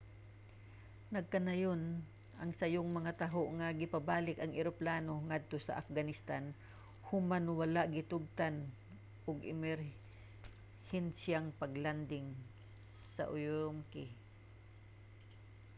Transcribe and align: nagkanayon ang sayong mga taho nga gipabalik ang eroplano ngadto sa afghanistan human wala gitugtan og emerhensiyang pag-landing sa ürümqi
nagkanayon 1.15 1.81
ang 2.41 2.51
sayong 2.59 2.89
mga 2.97 3.11
taho 3.21 3.43
nga 3.57 3.67
gipabalik 3.81 4.37
ang 4.39 4.51
eroplano 4.61 5.13
ngadto 5.27 5.57
sa 5.63 5.77
afghanistan 5.81 6.43
human 7.09 7.45
wala 7.59 7.81
gitugtan 7.95 8.55
og 9.27 9.37
emerhensiyang 9.55 11.47
pag-landing 11.61 12.27
sa 13.15 13.23
ürümqi 13.43 14.05